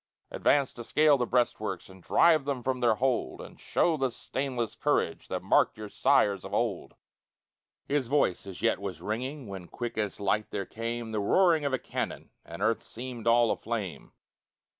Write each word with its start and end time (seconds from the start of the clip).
Advance 0.31 0.73
to 0.73 0.83
scale 0.83 1.15
the 1.15 1.27
breastworks, 1.27 1.87
And 1.87 2.01
drive 2.01 2.43
them 2.45 2.63
from 2.63 2.79
their 2.79 2.95
hold, 2.95 3.39
And 3.39 3.59
show 3.59 3.97
the 3.97 4.09
stainless 4.09 4.73
courage 4.73 5.27
That 5.27 5.43
marked 5.43 5.77
your 5.77 5.89
sires 5.89 6.43
of 6.43 6.55
old!" 6.55 6.95
His 7.87 8.07
voice 8.07 8.47
as 8.47 8.63
yet 8.63 8.79
was 8.79 8.99
ringing, 8.99 9.47
When, 9.47 9.67
quick 9.67 9.99
as 9.99 10.19
light, 10.19 10.49
there 10.49 10.65
came 10.65 11.11
The 11.11 11.19
roaring 11.19 11.65
of 11.65 11.73
a 11.73 11.77
cannon, 11.77 12.31
And 12.43 12.63
earth 12.63 12.81
seemed 12.81 13.27
all 13.27 13.51
aflame. 13.51 14.11